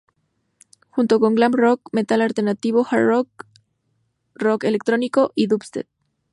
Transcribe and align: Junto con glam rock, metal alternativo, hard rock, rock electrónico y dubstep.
Junto 0.89 1.19
con 1.19 1.35
glam 1.35 1.53
rock, 1.53 1.89
metal 1.91 2.21
alternativo, 2.23 2.83
hard 2.89 3.05
rock, 3.05 3.45
rock 4.33 4.63
electrónico 4.63 5.31
y 5.35 5.45
dubstep. 5.45 5.87